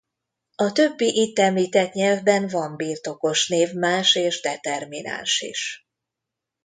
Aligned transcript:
A 0.55 0.71
többi 0.71 1.07
itt 1.21 1.39
említett 1.39 1.93
nyelvben 1.93 2.47
van 2.47 2.75
birtokos 2.75 3.47
névmás 3.47 4.15
és 4.15 4.41
determináns 4.41 5.41
is. 5.41 5.87